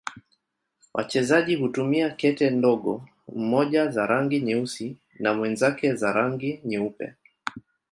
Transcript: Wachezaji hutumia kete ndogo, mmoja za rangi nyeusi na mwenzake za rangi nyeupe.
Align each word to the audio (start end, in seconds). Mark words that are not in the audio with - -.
Wachezaji 0.93 1.55
hutumia 1.55 2.09
kete 2.09 2.49
ndogo, 2.49 3.07
mmoja 3.35 3.87
za 3.87 4.05
rangi 4.07 4.41
nyeusi 4.41 4.97
na 5.19 5.33
mwenzake 5.33 5.95
za 5.95 6.11
rangi 6.13 6.61
nyeupe. 6.65 7.13